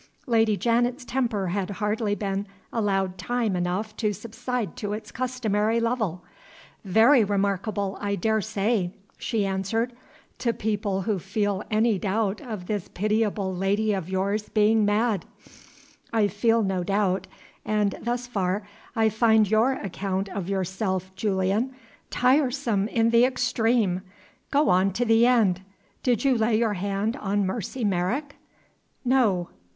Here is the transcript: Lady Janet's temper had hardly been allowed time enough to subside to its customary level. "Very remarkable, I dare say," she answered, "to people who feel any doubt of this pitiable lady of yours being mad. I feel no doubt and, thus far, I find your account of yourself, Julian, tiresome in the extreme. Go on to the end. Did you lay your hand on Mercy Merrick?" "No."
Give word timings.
Lady 0.25 0.57
Janet's 0.57 1.05
temper 1.05 1.49
had 1.49 1.69
hardly 1.69 2.15
been 2.15 2.47
allowed 2.73 3.19
time 3.19 3.55
enough 3.55 3.95
to 3.97 4.13
subside 4.13 4.75
to 4.77 4.93
its 4.93 5.11
customary 5.11 5.79
level. 5.79 6.23
"Very 6.83 7.23
remarkable, 7.23 7.95
I 8.01 8.15
dare 8.15 8.41
say," 8.41 8.93
she 9.19 9.45
answered, 9.45 9.93
"to 10.39 10.53
people 10.53 11.03
who 11.03 11.19
feel 11.19 11.61
any 11.69 11.99
doubt 11.99 12.41
of 12.41 12.65
this 12.65 12.89
pitiable 12.91 13.55
lady 13.55 13.93
of 13.93 14.09
yours 14.09 14.49
being 14.49 14.85
mad. 14.85 15.23
I 16.11 16.27
feel 16.29 16.63
no 16.63 16.83
doubt 16.83 17.27
and, 17.63 17.93
thus 18.01 18.25
far, 18.25 18.67
I 18.95 19.07
find 19.07 19.51
your 19.51 19.73
account 19.73 20.29
of 20.29 20.49
yourself, 20.49 21.15
Julian, 21.15 21.75
tiresome 22.09 22.87
in 22.87 23.11
the 23.11 23.23
extreme. 23.23 24.01
Go 24.49 24.67
on 24.69 24.93
to 24.93 25.05
the 25.05 25.27
end. 25.27 25.61
Did 26.01 26.25
you 26.25 26.33
lay 26.35 26.57
your 26.57 26.73
hand 26.73 27.15
on 27.17 27.45
Mercy 27.45 27.83
Merrick?" 27.83 28.37
"No." 29.05 29.49